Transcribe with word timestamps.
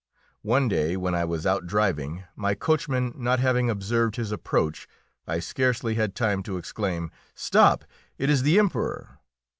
One 0.41 0.67
day 0.67 0.97
when 0.97 1.13
I 1.13 1.25
was 1.25 1.45
out 1.45 1.67
driving, 1.67 2.23
my 2.35 2.55
coachman 2.55 3.13
not 3.17 3.37
having 3.39 3.69
observed 3.69 4.15
his 4.15 4.31
approach, 4.31 4.87
I 5.27 5.37
scarcely 5.37 5.93
had 5.93 6.15
time 6.15 6.41
to 6.49 6.57
exclaim: 6.57 7.11
"Stop! 7.35 7.85
it 8.17 8.27
is 8.27 8.41
the 8.41 8.57
Emperor!" 8.57 9.19